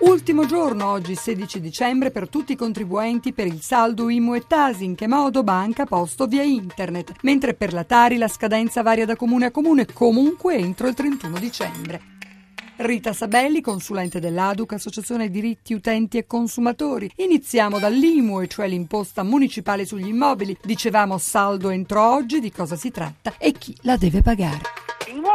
[0.00, 4.84] Ultimo giorno oggi, 16 dicembre, per tutti i contribuenti per il saldo IMU e Tasi,
[4.84, 9.16] in che modo banca, posto via internet, mentre per la Tari la scadenza varia da
[9.16, 12.00] comune a comune, comunque entro il 31 dicembre.
[12.76, 17.10] Rita Sabelli, consulente dell'ADUC, Associazione Diritti Utenti e Consumatori.
[17.16, 20.56] Iniziamo dall'IMU, cioè l'imposta municipale sugli immobili.
[20.62, 24.77] Dicevamo saldo entro oggi, di cosa si tratta e chi la deve pagare.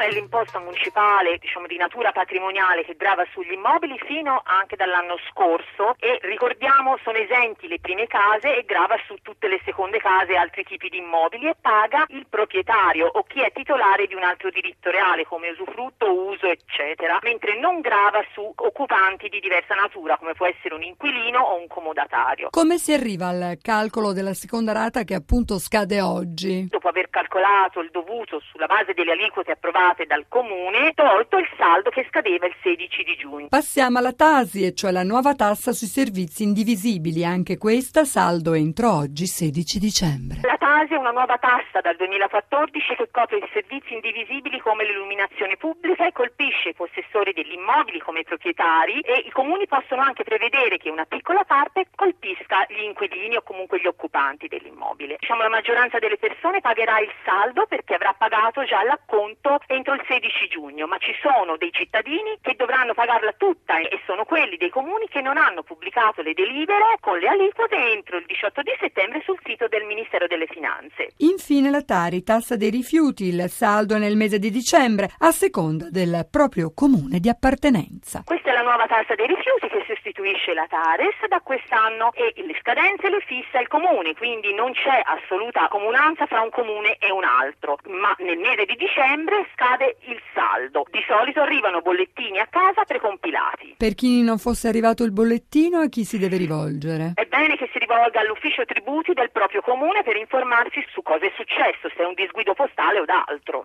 [0.00, 5.94] È l'imposta municipale diciamo, di natura patrimoniale che grava sugli immobili fino anche dall'anno scorso
[5.98, 10.36] e ricordiamo sono esenti le prime case e grava su tutte le seconde case e
[10.36, 14.48] altri tipi di immobili e paga il proprietario o chi è titolare di un altro
[14.48, 20.32] diritto reale come usufrutto, uso eccetera, mentre non grava su occupanti di diversa natura come
[20.32, 22.48] può essere un inquilino o un comodatario.
[22.48, 26.68] Come si arriva al calcolo della seconda rata che appunto scade oggi?
[26.68, 31.90] Dopo aver calcolato il dovuto sulla base delle aliquote approvate dal Comune, tolto il saldo
[31.90, 33.48] che scadeva il 16 di giugno.
[33.48, 38.92] Passiamo alla Tasi, e cioè la nuova tassa sui servizi indivisibili, anche questa saldo entro
[38.92, 40.40] oggi 16 dicembre.
[40.42, 46.06] La È una nuova tassa dal 2014 che copre i servizi indivisibili come l'illuminazione pubblica
[46.06, 50.76] e colpisce i possessori degli immobili come i proprietari e i comuni possono anche prevedere
[50.78, 55.16] che una piccola parte colpisca gli inquilini o comunque gli occupanti dell'immobile.
[55.18, 60.04] Diciamo la maggioranza delle persone pagherà il saldo perché avrà pagato già l'acconto entro il
[60.06, 64.70] 16 giugno, ma ci sono dei cittadini che dovranno pagarla tutta e sono quelli dei
[64.70, 69.22] comuni che non hanno pubblicato le delibere con le aliquote entro il 18 di settembre
[69.22, 71.08] sul sito del Ministero delle Finanze.
[71.18, 76.26] Infine la Tari, tassa dei rifiuti, il saldo nel mese di dicembre, a seconda del
[76.30, 78.22] proprio comune di appartenenza.
[78.24, 80.19] Questa è la nuova tassa dei rifiuti che sostituisce
[80.54, 85.68] la Tares da quest'anno e le scadenze le fissa il comune, quindi non c'è assoluta
[85.68, 90.84] comunanza fra un comune e un altro, ma nel mese di dicembre scade il saldo.
[90.90, 93.74] Di solito arrivano bollettini a casa precompilati.
[93.76, 97.12] Per chi non fosse arrivato il bollettino, a chi si deve rivolgere?
[97.14, 101.32] È bene che si rivolga all'ufficio tributi del proprio comune per informarsi su cosa è
[101.36, 103.58] successo, se è un disguido postale o d'altro.